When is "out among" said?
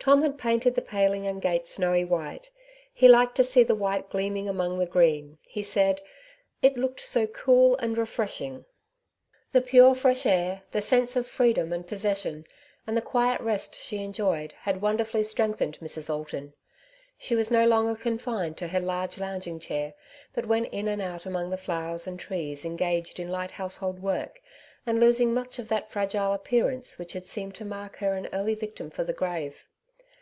21.02-21.50